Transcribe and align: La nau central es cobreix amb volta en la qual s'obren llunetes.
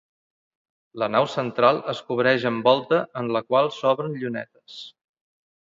La 1.01 1.09
nau 1.15 1.27
central 1.33 1.81
es 1.95 2.01
cobreix 2.09 2.49
amb 2.53 2.71
volta 2.71 3.03
en 3.23 3.31
la 3.37 3.47
qual 3.51 3.73
s'obren 3.79 4.21
llunetes. 4.25 4.85